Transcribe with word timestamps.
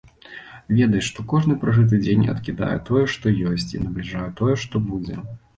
Ведай, 0.77 1.01
што 1.07 1.25
кожны 1.33 1.57
пражыты 1.65 1.99
дзень 2.05 2.25
адкідае 2.35 2.73
тое, 2.89 3.05
што 3.17 3.37
ёсць, 3.53 3.69
і 3.77 3.83
набліжае 3.85 4.27
тое, 4.41 4.53
што 4.65 4.85
будзе. 4.91 5.23